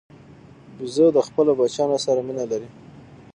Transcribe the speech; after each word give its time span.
بیزو 0.77 1.07
د 1.15 1.19
خپلو 1.27 1.51
بچیانو 1.59 1.97
سره 2.05 2.19
مینه 2.27 2.45
لري. 2.51 2.69